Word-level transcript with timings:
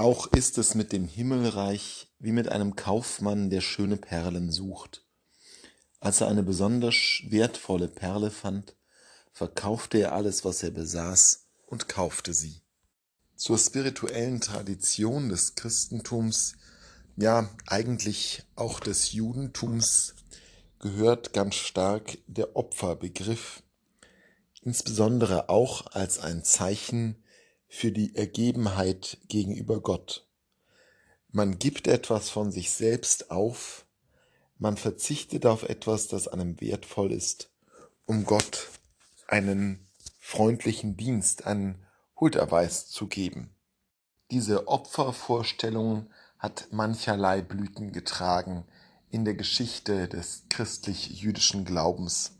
Auch 0.00 0.28
ist 0.28 0.56
es 0.56 0.74
mit 0.74 0.92
dem 0.92 1.06
Himmelreich 1.06 2.08
wie 2.18 2.32
mit 2.32 2.48
einem 2.48 2.74
Kaufmann, 2.74 3.50
der 3.50 3.60
schöne 3.60 3.98
Perlen 3.98 4.50
sucht. 4.50 5.04
Als 6.00 6.22
er 6.22 6.28
eine 6.28 6.42
besonders 6.42 7.20
wertvolle 7.28 7.86
Perle 7.86 8.30
fand, 8.30 8.76
verkaufte 9.30 9.98
er 9.98 10.12
alles, 10.12 10.42
was 10.42 10.62
er 10.62 10.70
besaß, 10.70 11.48
und 11.66 11.90
kaufte 11.90 12.32
sie. 12.32 12.62
Zur 13.36 13.58
spirituellen 13.58 14.40
Tradition 14.40 15.28
des 15.28 15.54
Christentums, 15.54 16.54
ja 17.16 17.50
eigentlich 17.66 18.44
auch 18.56 18.80
des 18.80 19.12
Judentums, 19.12 20.14
gehört 20.78 21.34
ganz 21.34 21.56
stark 21.56 22.16
der 22.26 22.56
Opferbegriff, 22.56 23.62
insbesondere 24.62 25.50
auch 25.50 25.88
als 25.88 26.20
ein 26.20 26.42
Zeichen 26.42 27.19
für 27.70 27.92
die 27.92 28.16
Ergebenheit 28.16 29.16
gegenüber 29.28 29.80
Gott. 29.80 30.26
Man 31.30 31.58
gibt 31.60 31.86
etwas 31.86 32.28
von 32.28 32.50
sich 32.50 32.72
selbst 32.72 33.30
auf, 33.30 33.86
man 34.58 34.76
verzichtet 34.76 35.46
auf 35.46 35.62
etwas, 35.62 36.08
das 36.08 36.26
einem 36.26 36.60
wertvoll 36.60 37.12
ist, 37.12 37.48
um 38.06 38.24
Gott 38.24 38.68
einen 39.28 39.86
freundlichen 40.18 40.96
Dienst, 40.96 41.46
einen 41.46 41.86
Hulderweis 42.18 42.88
zu 42.88 43.06
geben. 43.06 43.54
Diese 44.32 44.66
Opfervorstellung 44.66 46.10
hat 46.38 46.68
mancherlei 46.72 47.40
Blüten 47.40 47.92
getragen 47.92 48.64
in 49.10 49.24
der 49.24 49.34
Geschichte 49.34 50.08
des 50.08 50.42
christlich-jüdischen 50.48 51.64
Glaubens. 51.64 52.32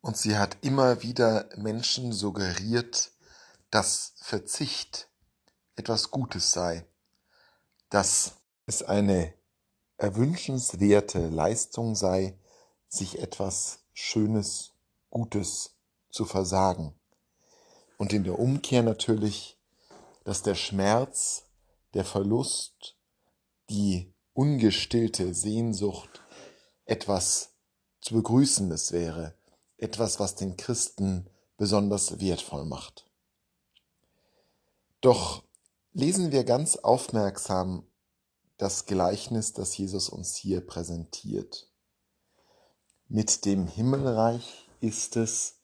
Und 0.00 0.16
sie 0.16 0.38
hat 0.38 0.58
immer 0.60 1.02
wieder 1.02 1.48
Menschen 1.56 2.12
suggeriert, 2.12 3.10
dass 3.70 4.14
Verzicht 4.16 5.08
etwas 5.76 6.10
Gutes 6.10 6.52
sei, 6.52 6.86
dass 7.90 8.36
es 8.66 8.82
eine 8.82 9.34
erwünschenswerte 9.96 11.28
Leistung 11.28 11.94
sei, 11.94 12.38
sich 12.88 13.18
etwas 13.18 13.80
Schönes, 13.92 14.72
Gutes 15.10 15.74
zu 16.10 16.24
versagen. 16.24 16.94
Und 17.96 18.12
in 18.12 18.24
der 18.24 18.38
Umkehr 18.38 18.82
natürlich, 18.82 19.58
dass 20.24 20.42
der 20.42 20.54
Schmerz, 20.54 21.44
der 21.94 22.04
Verlust, 22.04 22.96
die 23.70 24.12
ungestillte 24.34 25.34
Sehnsucht 25.34 26.22
etwas 26.84 27.50
zu 28.00 28.14
begrüßendes 28.14 28.92
wäre, 28.92 29.34
etwas, 29.78 30.20
was 30.20 30.34
den 30.34 30.56
Christen 30.56 31.28
besonders 31.56 32.20
wertvoll 32.20 32.64
macht. 32.64 33.07
Doch 35.00 35.44
lesen 35.92 36.32
wir 36.32 36.44
ganz 36.44 36.76
aufmerksam 36.76 37.86
das 38.56 38.86
Gleichnis, 38.86 39.52
das 39.52 39.76
Jesus 39.76 40.08
uns 40.08 40.34
hier 40.34 40.60
präsentiert. 40.66 41.70
Mit 43.06 43.44
dem 43.44 43.68
Himmelreich 43.68 44.68
ist 44.80 45.16
es 45.16 45.60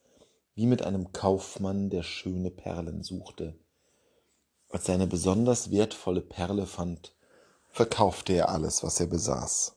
wie 0.55 0.67
mit 0.67 0.83
einem 0.83 1.13
Kaufmann, 1.13 1.91
der 1.91 2.05
schöne 2.05 2.51
Perlen 2.51 3.03
suchte. 3.03 3.59
Als 4.69 4.89
er 4.89 4.95
eine 4.95 5.09
besonders 5.09 5.71
wertvolle 5.71 6.21
Perle 6.21 6.67
fand, 6.67 7.15
verkaufte 7.71 8.33
er 8.35 8.51
alles, 8.51 8.85
was 8.85 9.01
er 9.01 9.07
besaß. 9.07 9.77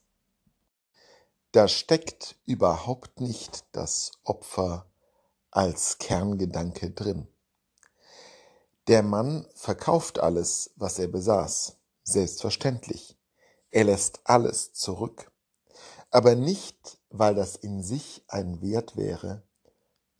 Da 1.51 1.67
steckt 1.67 2.35
überhaupt 2.45 3.19
nicht 3.19 3.65
das 3.71 4.11
Opfer 4.23 4.85
als 5.49 5.97
Kerngedanke 5.97 6.91
drin. 6.91 7.27
Der 8.87 9.03
Mann 9.03 9.45
verkauft 9.53 10.17
alles, 10.19 10.71
was 10.77 10.97
er 10.97 11.09
besaß, 11.09 11.75
selbstverständlich. 12.03 13.17
Er 13.69 13.83
lässt 13.83 14.21
alles 14.23 14.71
zurück, 14.71 15.29
aber 16.09 16.35
nicht, 16.35 16.97
weil 17.09 17.35
das 17.35 17.57
in 17.57 17.83
sich 17.83 18.23
ein 18.29 18.61
Wert 18.61 18.95
wäre, 18.95 19.43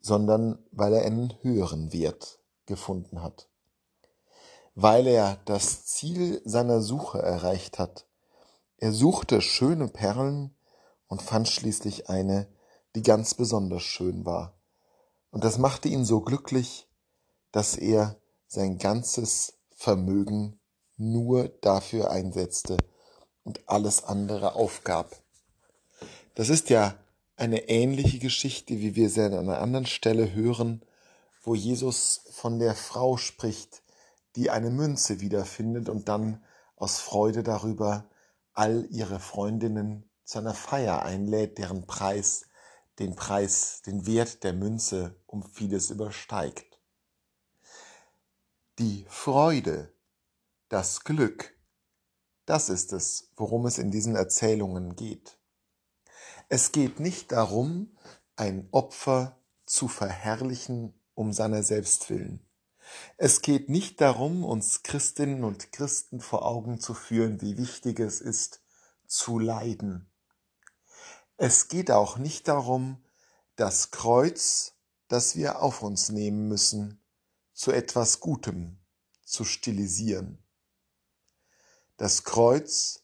sondern 0.02 0.60
weil 0.72 0.94
er 0.94 1.06
einen 1.06 1.34
höheren 1.44 1.94
Wert 1.94 2.40
gefunden 2.66 3.24
hat. 3.24 3.48
Weil 4.76 5.08
er 5.08 5.38
das 5.46 5.86
Ziel 5.86 6.42
seiner 6.44 6.82
Suche 6.82 7.22
erreicht 7.22 7.80
hat. 7.80 8.06
Er 8.78 8.92
suchte 8.92 9.42
schöne 9.42 9.88
Perlen 9.88 10.54
und 11.08 11.22
fand 11.22 11.48
schließlich 11.48 12.10
eine, 12.10 12.48
die 12.96 13.02
ganz 13.02 13.34
besonders 13.34 13.84
schön 13.84 14.26
war. 14.26 14.60
Und 15.32 15.46
das 15.46 15.58
machte 15.58 15.88
ihn 15.88 16.04
so 16.04 16.20
glücklich, 16.20 16.90
dass 17.52 17.78
er 17.78 18.20
sein 18.48 18.78
ganzes 18.78 19.58
Vermögen 19.76 20.60
nur 20.96 21.50
dafür 21.62 22.10
einsetzte 22.10 22.78
und 23.44 23.62
alles 23.68 24.04
andere 24.04 24.56
aufgab. 24.56 25.22
Das 26.36 26.50
ist 26.50 26.70
ja 26.70 26.96
eine 27.36 27.70
ähnliche 27.70 28.20
Geschichte, 28.20 28.80
wie 28.80 28.96
wir 28.96 29.10
sie 29.10 29.26
an 29.26 29.34
einer 29.34 29.60
anderen 29.60 29.86
Stelle 29.86 30.34
hören, 30.34 30.82
wo 31.44 31.56
Jesus 31.56 32.22
von 32.32 32.60
der 32.60 32.74
Frau 32.74 33.18
spricht, 33.18 33.84
die 34.36 34.50
eine 34.50 34.70
Münze 34.70 35.20
wiederfindet 35.20 35.90
und 35.90 36.10
dann 36.10 36.44
aus 36.76 37.00
Freude 37.00 37.44
darüber 37.44 38.10
all 38.54 38.88
ihre 38.90 39.20
Freundinnen 39.20 40.10
zu 40.24 40.40
einer 40.40 40.54
Feier 40.54 41.04
einlädt, 41.04 41.58
deren 41.58 41.86
Preis 41.86 42.46
den 43.00 43.16
Preis, 43.16 43.84
den 43.86 44.08
Wert 44.08 44.44
der 44.44 44.54
Münze 44.54 45.16
um 45.28 45.44
vieles 45.44 45.92
übersteigt 45.92 46.77
die 48.80 49.06
Freude, 49.10 49.92
das 50.70 51.04
Glück, 51.04 51.58
das 52.46 52.70
ist 52.70 52.94
es, 52.94 53.32
worum 53.36 53.66
es 53.66 53.80
in 53.80 53.90
diesen 53.90 54.16
Erzählungen 54.16 54.96
geht. 54.96 55.40
Es 56.48 56.72
geht 56.72 57.00
nicht 57.00 57.32
darum, 57.32 57.98
ein 58.36 58.68
Opfer 58.72 59.42
zu 59.66 59.88
verherrlichen 59.88 60.94
um 61.16 61.34
seiner 61.34 61.64
selbst 61.64 62.12
willen. 62.12 62.46
Es 63.18 63.42
geht 63.42 63.68
nicht 63.68 64.00
darum, 64.00 64.46
uns 64.46 64.84
Christinnen 64.84 65.44
und 65.44 65.72
Christen 65.72 66.22
vor 66.22 66.46
Augen 66.46 66.80
zu 66.80 66.94
führen, 66.94 67.42
wie 67.42 67.58
wichtig 67.58 68.00
es 68.00 68.22
ist, 68.22 68.62
zu 69.08 69.40
leiden. 69.40 70.10
Es 71.38 71.68
geht 71.68 71.90
auch 71.90 72.18
nicht 72.18 72.48
darum, 72.48 73.04
das 73.56 73.90
Kreuz, 73.90 74.76
das 75.08 75.36
wir 75.36 75.62
auf 75.64 75.82
uns 75.82 76.10
nehmen 76.10 76.48
müssen, 76.48 77.02
zu 77.58 77.72
etwas 77.72 78.20
Gutem 78.20 78.78
zu 79.26 79.44
stilisieren. 79.44 80.38
Das 81.98 82.24
Kreuz 82.24 83.04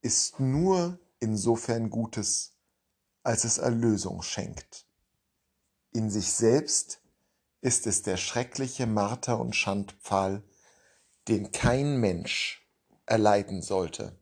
ist 0.00 0.40
nur 0.40 0.98
insofern 1.20 1.88
Gutes, 1.88 2.56
als 3.22 3.44
es 3.44 3.58
Erlösung 3.58 4.22
schenkt. 4.22 4.88
In 5.92 6.10
sich 6.10 6.32
selbst 6.32 7.00
ist 7.60 7.86
es 7.86 8.02
der 8.02 8.16
schreckliche 8.16 8.86
Marter- 8.86 9.38
und 9.38 9.54
Schandpfahl, 9.54 10.42
den 11.28 11.52
kein 11.52 11.98
Mensch 11.98 12.68
erleiden 13.06 13.62
sollte. 13.62 14.18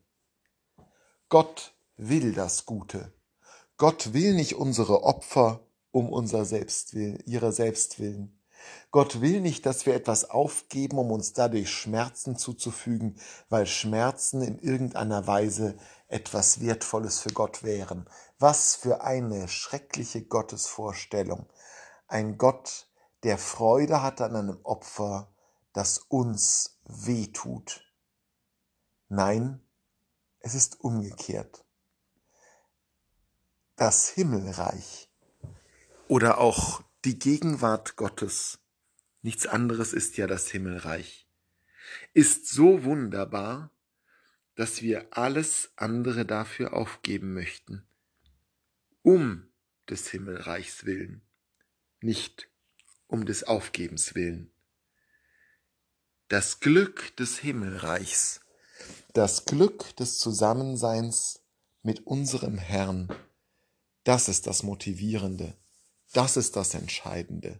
Gott 1.27 1.73
will 1.97 2.33
das 2.33 2.67
Gute. 2.67 3.11
Gott 3.77 4.13
will 4.13 4.35
nicht 4.35 4.53
unsere 4.53 5.01
Opfer 5.01 5.65
um 5.89 6.13
unser 6.13 6.45
Selbstwillen, 6.45 7.19
ihrer 7.25 7.51
Selbstwillen. 7.51 8.37
Gott 8.91 9.21
will 9.21 9.41
nicht, 9.41 9.65
dass 9.65 9.85
wir 9.85 9.95
etwas 9.95 10.29
aufgeben, 10.29 10.97
um 10.97 11.11
uns 11.11 11.33
dadurch 11.33 11.69
Schmerzen 11.69 12.37
zuzufügen, 12.37 13.15
weil 13.49 13.65
Schmerzen 13.65 14.41
in 14.41 14.59
irgendeiner 14.59 15.27
Weise 15.27 15.77
etwas 16.07 16.59
Wertvolles 16.59 17.19
für 17.19 17.31
Gott 17.31 17.63
wären. 17.63 18.09
Was 18.37 18.75
für 18.75 19.01
eine 19.01 19.47
schreckliche 19.47 20.23
Gottesvorstellung. 20.23 21.45
Ein 22.07 22.37
Gott, 22.37 22.87
der 23.23 23.37
Freude 23.37 24.01
hat 24.01 24.19
an 24.19 24.35
einem 24.35 24.59
Opfer, 24.63 25.31
das 25.73 25.99
uns 25.99 26.79
wehtut. 26.85 27.85
Nein, 29.07 29.61
es 30.39 30.55
ist 30.55 30.81
umgekehrt. 30.81 31.63
Das 33.75 34.09
Himmelreich 34.09 35.09
oder 36.07 36.39
auch 36.39 36.81
die 37.03 37.17
Gegenwart 37.17 37.95
Gottes, 37.95 38.59
nichts 39.23 39.47
anderes 39.47 39.91
ist 39.91 40.17
ja 40.17 40.27
das 40.27 40.49
Himmelreich, 40.49 41.27
ist 42.13 42.47
so 42.47 42.83
wunderbar, 42.83 43.71
dass 44.55 44.83
wir 44.83 45.07
alles 45.09 45.71
andere 45.75 46.25
dafür 46.25 46.73
aufgeben 46.73 47.33
möchten, 47.33 47.83
um 49.01 49.47
des 49.89 50.09
Himmelreichs 50.09 50.85
willen, 50.85 51.21
nicht 52.01 52.47
um 53.07 53.25
des 53.25 53.45
Aufgebens 53.45 54.13
willen. 54.13 54.51
Das 56.27 56.59
Glück 56.59 57.15
des 57.17 57.39
Himmelreichs, 57.39 58.41
das 59.13 59.45
Glück 59.45 59.95
des 59.95 60.19
Zusammenseins 60.19 61.41
mit 61.81 62.05
unserem 62.05 62.59
Herrn, 62.59 63.11
das 64.03 64.29
ist 64.29 64.45
das 64.45 64.61
Motivierende. 64.61 65.55
Das 66.13 66.37
ist 66.37 66.55
das 66.55 66.73
Entscheidende. 66.73 67.59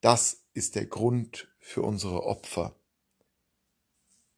Das 0.00 0.44
ist 0.54 0.74
der 0.74 0.86
Grund 0.86 1.48
für 1.58 1.82
unsere 1.82 2.24
Opfer. 2.24 2.74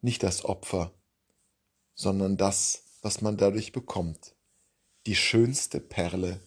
nicht 0.01 0.23
das 0.23 0.45
Opfer, 0.45 0.93
sondern 1.95 2.37
das, 2.37 2.83
was 3.01 3.23
man 3.23 3.39
dadurch 3.39 3.73
bekommt, 3.73 4.37
die 5.07 5.17
schönste 5.17 5.81
Perle, 5.81 6.41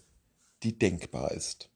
die 0.61 0.77
denkbar 0.77 1.31
ist. 1.31 1.71